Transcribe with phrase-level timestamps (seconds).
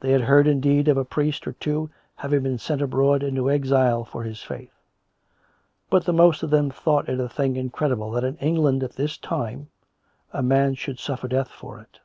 [0.00, 4.02] They had heard, indeed, of a priest or two having been sent abroad into exile
[4.02, 4.72] for his faith;
[5.90, 9.18] but the most of them thought it a tiling incredible that in England at this
[9.18, 9.68] time
[10.32, 12.00] a man should suffer death for it.